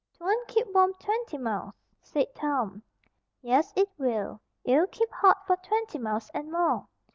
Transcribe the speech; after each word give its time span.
"'Twon't 0.15 0.47
keep 0.47 0.65
warm 0.73 0.95
twenty 0.95 1.37
miles," 1.37 1.71
said 2.01 2.33
Tom. 2.33 2.81
"Yes 3.43 3.71
'twill. 3.73 4.41
It'll 4.63 4.87
keep 4.87 5.11
HOT 5.11 5.45
for 5.45 5.57
twenty 5.57 5.99
miles 5.99 6.31
and 6.33 6.51
more. 6.51 6.87